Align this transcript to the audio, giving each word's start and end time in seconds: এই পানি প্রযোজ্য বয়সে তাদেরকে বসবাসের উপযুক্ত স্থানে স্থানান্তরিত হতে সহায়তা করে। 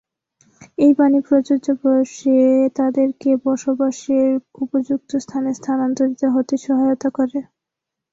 এই 0.77 0.91
পানি 0.99 1.17
প্রযোজ্য 1.27 1.67
বয়সে 1.81 2.37
তাদেরকে 2.75 3.29
বসবাসের 3.45 4.29
উপযুক্ত 4.63 5.11
স্থানে 5.23 5.49
স্থানান্তরিত 5.53 6.21
হতে 6.35 6.55
সহায়তা 6.65 7.09
করে। 7.17 7.39